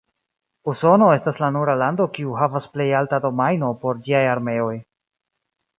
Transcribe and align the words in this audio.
Usono 0.71 1.09
estas 1.17 1.37
la 1.43 1.49
nura 1.57 1.75
lando 1.83 2.09
kiu 2.17 2.33
havas 2.41 2.67
plejalta 2.79 3.23
domajno 3.27 3.71
por 3.85 4.05
ĝiaj 4.09 4.25
armeoj. 4.35 4.77